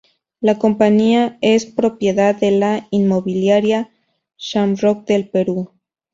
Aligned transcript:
La 0.39 0.57
compañía 0.57 1.37
es 1.41 1.67
propiedad 1.67 2.33
de 2.35 2.49
la 2.49 2.87
inmobiliaria 2.89 3.91
Shamrock 4.35 5.05
del 5.05 5.29
Perú. 5.29 5.73